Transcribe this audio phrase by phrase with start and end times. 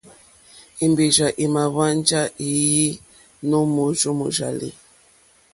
[0.85, 2.89] Èmbèrzà èmà hwánjá wéèyé
[3.49, 4.69] nǒ mòrzó mòrzàlì.